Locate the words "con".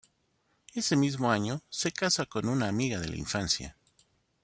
2.25-2.49